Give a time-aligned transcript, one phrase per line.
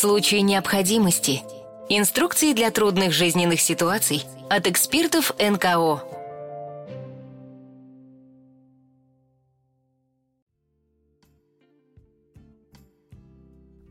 [0.00, 1.42] случае необходимости.
[1.90, 6.02] Инструкции для трудных жизненных ситуаций от экспертов НКО.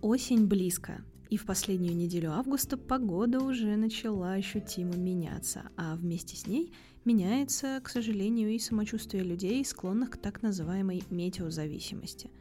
[0.01, 6.47] Осень близко, и в последнюю неделю августа погода уже начала ощутимо меняться, а вместе с
[6.47, 6.73] ней
[7.05, 12.31] меняется, к сожалению, и самочувствие людей, склонных к так называемой метеозависимости.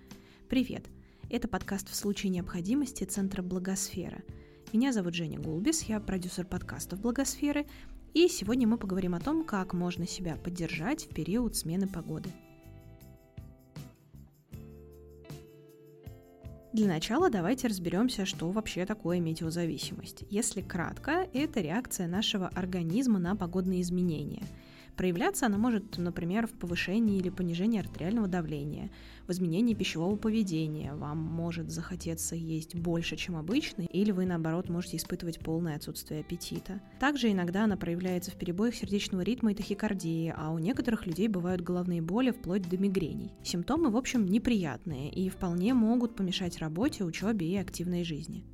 [0.48, 0.86] Привет!
[1.30, 4.22] Это подкаст «В случае необходимости» Центра Благосфера.
[4.72, 7.66] Меня зовут Женя Гулбис, я продюсер подкастов Благосферы,
[8.14, 12.30] и сегодня мы поговорим о том, как можно себя поддержать в период смены погоды.
[16.72, 20.24] Для начала давайте разберемся, что вообще такое метеозависимость.
[20.30, 24.44] Если кратко, это реакция нашего организма на погодные изменения–
[24.98, 28.90] Проявляться она может, например, в повышении или понижении артериального давления,
[29.28, 30.92] в изменении пищевого поведения.
[30.92, 36.80] Вам может захотеться есть больше, чем обычно, или вы, наоборот, можете испытывать полное отсутствие аппетита.
[36.98, 41.60] Также иногда она проявляется в перебоях сердечного ритма и тахикардии, а у некоторых людей бывают
[41.60, 43.30] головные боли вплоть до мигрений.
[43.44, 48.44] Симптомы, в общем, неприятные и вполне могут помешать работе, учебе и активной жизни.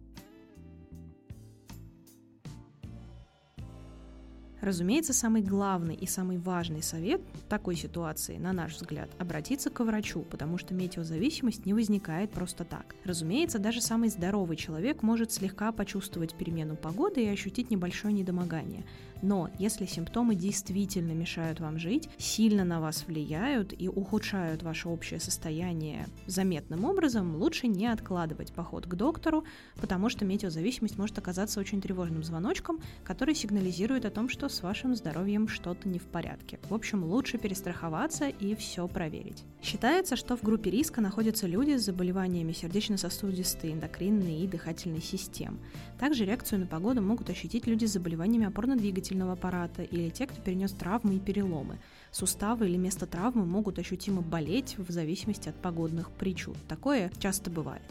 [4.64, 9.84] Разумеется, самый главный и самый важный совет в такой ситуации, на наш взгляд, обратиться к
[9.84, 12.94] врачу, потому что метеозависимость не возникает просто так.
[13.04, 18.84] Разумеется, даже самый здоровый человек может слегка почувствовать перемену погоды и ощутить небольшое недомогание.
[19.24, 25.18] Но если симптомы действительно мешают вам жить, сильно на вас влияют и ухудшают ваше общее
[25.18, 29.44] состояние заметным образом, лучше не откладывать поход к доктору,
[29.80, 34.94] потому что метеозависимость может оказаться очень тревожным звоночком, который сигнализирует о том, что с вашим
[34.94, 36.58] здоровьем что-то не в порядке.
[36.68, 39.42] В общем, лучше перестраховаться и все проверить.
[39.62, 45.60] Считается, что в группе риска находятся люди с заболеваниями сердечно-сосудистой, эндокринной и дыхательной систем.
[45.98, 50.72] Также реакцию на погоду могут ощутить люди с заболеваниями опорно-двигательного аппарата или те, кто перенес
[50.72, 51.78] травмы и переломы.
[52.10, 56.56] Суставы или место травмы могут ощутимо болеть в зависимости от погодных причуд.
[56.68, 57.82] Такое часто бывает.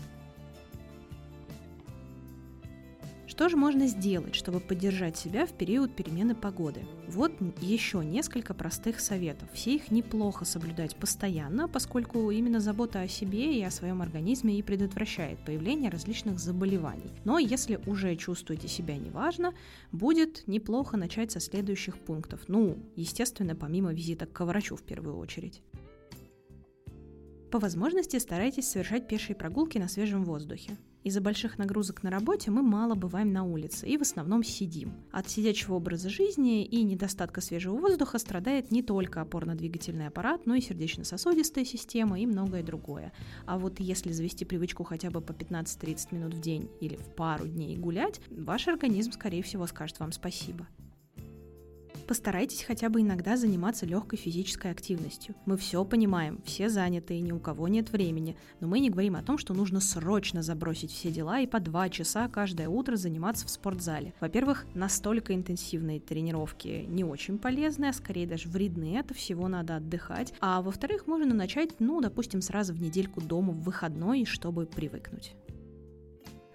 [3.33, 6.85] Что же можно сделать, чтобы поддержать себя в период перемены погоды?
[7.07, 9.49] Вот еще несколько простых советов.
[9.53, 14.61] Все их неплохо соблюдать постоянно, поскольку именно забота о себе и о своем организме и
[14.61, 17.09] предотвращает появление различных заболеваний.
[17.25, 19.55] Но если уже чувствуете себя неважно,
[19.91, 22.41] будет неплохо начать со следующих пунктов.
[22.47, 25.63] Ну, естественно, помимо визита к врачу в первую очередь.
[27.53, 30.75] По возможности старайтесь совершать пешие прогулки на свежем воздухе.
[31.03, 34.91] Из-за больших нагрузок на работе мы мало бываем на улице и в основном сидим.
[35.11, 40.61] От сидячего образа жизни и недостатка свежего воздуха страдает не только опорно-двигательный аппарат, но и
[40.61, 43.13] сердечно-сосудистая система и многое другое.
[43.45, 47.45] А вот если завести привычку хотя бы по 15-30 минут в день или в пару
[47.45, 50.67] дней гулять, ваш организм, скорее всего, скажет вам спасибо.
[52.07, 55.35] Постарайтесь хотя бы иногда заниматься легкой физической активностью.
[55.45, 59.15] Мы все понимаем, все заняты и ни у кого нет времени, но мы не говорим
[59.15, 63.47] о том, что нужно срочно забросить все дела и по два часа каждое утро заниматься
[63.47, 64.13] в спортзале.
[64.19, 70.33] Во-первых, настолько интенсивные тренировки не очень полезны, а скорее даже вредны, от всего надо отдыхать.
[70.39, 75.35] А во-вторых, можно начать, ну, допустим, сразу в недельку дома в выходной, чтобы привыкнуть.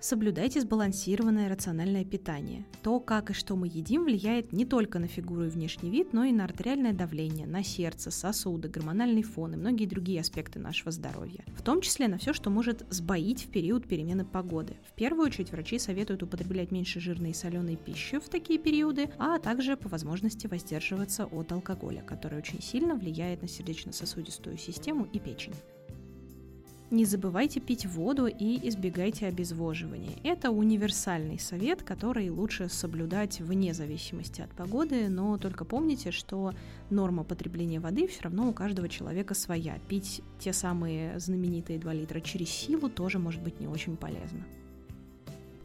[0.01, 2.65] Соблюдайте сбалансированное рациональное питание.
[2.85, 6.23] То, как и что мы едим, влияет не только на фигуру и внешний вид, но
[6.23, 11.45] и на артериальное давление, на сердце, сосуды, гормональный фон и многие другие аспекты нашего здоровья.
[11.57, 14.77] В том числе на все, что может сбоить в период перемены погоды.
[14.89, 19.41] В первую очередь врачи советуют употреблять меньше жирной и соленой пищи в такие периоды, а
[19.41, 25.55] также по возможности воздерживаться от алкоголя, который очень сильно влияет на сердечно-сосудистую систему и печень.
[26.91, 30.17] Не забывайте пить воду и избегайте обезвоживания.
[30.25, 36.55] Это универсальный совет, который лучше соблюдать вне зависимости от погоды, но только помните, что
[36.89, 39.79] норма потребления воды все равно у каждого человека своя.
[39.87, 44.47] Пить те самые знаменитые 2 литра через силу тоже может быть не очень полезно.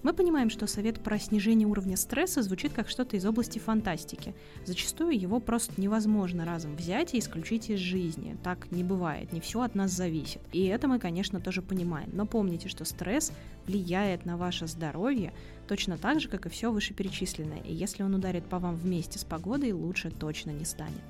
[0.03, 4.35] Мы понимаем, что совет про снижение уровня стресса звучит как что-то из области фантастики.
[4.65, 8.35] Зачастую его просто невозможно разом взять и исключить из жизни.
[8.43, 10.41] Так не бывает, не все от нас зависит.
[10.51, 12.09] И это мы, конечно, тоже понимаем.
[12.11, 13.31] Но помните, что стресс
[13.65, 15.31] влияет на ваше здоровье
[15.69, 17.61] точно так же, как и все вышеперечисленное.
[17.61, 21.01] И если он ударит по вам вместе с погодой, лучше точно не станет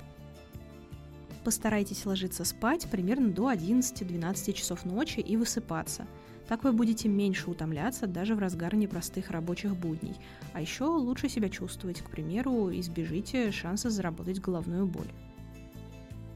[1.44, 6.06] постарайтесь ложиться спать примерно до 11-12 часов ночи и высыпаться.
[6.48, 10.14] Так вы будете меньше утомляться даже в разгар непростых рабочих будней.
[10.52, 15.08] А еще лучше себя чувствовать, к примеру, избежите шанса заработать головную боль.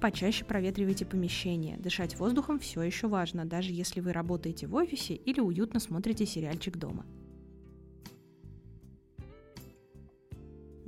[0.00, 1.76] Почаще проветривайте помещение.
[1.76, 6.76] Дышать воздухом все еще важно, даже если вы работаете в офисе или уютно смотрите сериальчик
[6.76, 7.05] дома.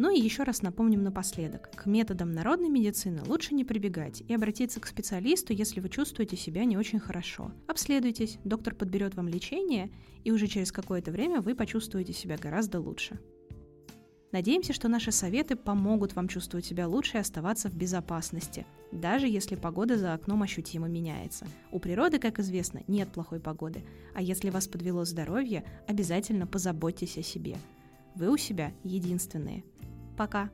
[0.03, 1.71] Ну и еще раз напомним напоследок.
[1.73, 6.65] К методам народной медицины лучше не прибегать и обратиться к специалисту, если вы чувствуете себя
[6.65, 7.53] не очень хорошо.
[7.69, 9.91] Обследуйтесь, доктор подберет вам лечение,
[10.25, 13.21] и уже через какое-то время вы почувствуете себя гораздо лучше.
[14.33, 19.55] Надеемся, что наши советы помогут вам чувствовать себя лучше и оставаться в безопасности, даже если
[19.55, 21.47] погода за окном ощутимо меняется.
[21.73, 27.23] У природы, как известно, нет плохой погоды, а если вас подвело здоровье, обязательно позаботьтесь о
[27.23, 27.59] себе.
[28.15, 29.63] Вы у себя единственные.
[30.21, 30.51] Пока!